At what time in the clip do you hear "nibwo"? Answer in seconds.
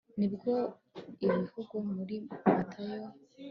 0.17-0.53